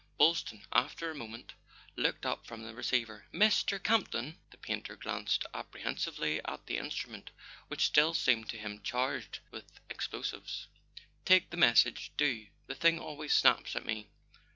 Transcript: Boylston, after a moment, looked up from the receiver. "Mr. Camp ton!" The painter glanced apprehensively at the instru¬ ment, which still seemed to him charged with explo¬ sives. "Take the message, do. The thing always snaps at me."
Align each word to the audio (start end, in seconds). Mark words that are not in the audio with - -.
Boylston, 0.17 0.65
after 0.71 1.11
a 1.11 1.15
moment, 1.15 1.53
looked 1.95 2.25
up 2.25 2.43
from 2.47 2.63
the 2.63 2.73
receiver. 2.73 3.27
"Mr. 3.31 3.77
Camp 3.83 4.09
ton!" 4.09 4.39
The 4.49 4.57
painter 4.57 4.95
glanced 4.95 5.45
apprehensively 5.53 6.41
at 6.43 6.65
the 6.65 6.77
instru¬ 6.77 7.05
ment, 7.09 7.29
which 7.67 7.85
still 7.85 8.15
seemed 8.15 8.49
to 8.49 8.57
him 8.57 8.81
charged 8.81 9.41
with 9.51 9.79
explo¬ 9.89 10.25
sives. 10.25 10.65
"Take 11.23 11.51
the 11.51 11.57
message, 11.57 12.11
do. 12.17 12.47
The 12.65 12.73
thing 12.73 12.97
always 12.97 13.31
snaps 13.35 13.75
at 13.75 13.85
me." 13.85 14.09